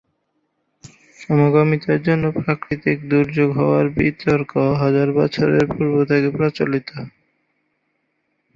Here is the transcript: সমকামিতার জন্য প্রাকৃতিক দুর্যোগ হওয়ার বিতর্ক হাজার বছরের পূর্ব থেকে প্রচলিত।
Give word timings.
সমকামিতার 1.19 1.99
জন্য 2.07 2.23
প্রাকৃতিক 2.37 2.97
দুর্যোগ 3.09 3.49
হওয়ার 3.59 3.85
বিতর্ক 3.97 4.51
হাজার 4.81 5.07
বছরের 5.19 5.65
পূর্ব 5.71 5.95
থেকে 6.09 6.29
প্রচলিত। 6.37 6.89